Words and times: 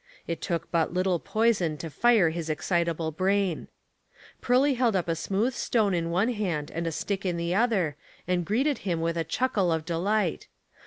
It 0.25 0.41
took 0.41 0.71
but 0.71 0.91
little 0.91 1.19
poison 1.19 1.77
to 1.77 1.91
fire 1.91 2.31
his 2.31 2.49
excita 2.49 2.97
ble 2.97 3.11
brain. 3.11 3.67
Pearly 4.41 4.73
held 4.73 4.95
up 4.95 5.07
a 5.07 5.15
smooth 5.15 5.53
stone 5.53 5.93
in 5.93 6.09
one 6.09 6.29
hand 6.33 6.71
and 6.71 6.87
a 6.87 6.91
stick 6.91 7.23
in 7.23 7.37
the 7.37 7.53
other, 7.53 7.97
and 8.27 8.43
greeted 8.43 8.79
him 8.79 8.99
with 9.01 9.15
a 9.15 9.23
chuckle 9.23 9.71
of 9.71 9.85
delight. 9.85 10.47